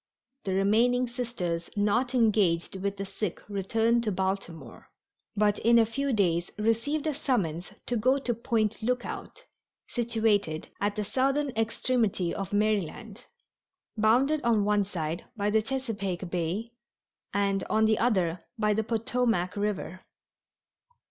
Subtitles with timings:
[0.45, 4.89] The remaining Sisters not engaged with the sick returned to Baltimore,
[5.35, 9.43] but in a few days received a summons to go to Point Lookout,
[9.87, 13.27] situated at the southern extremity of Maryland,
[13.95, 16.71] bounded on one side by the Chesapeake Bay
[17.31, 19.99] and on the other by the Potomac River.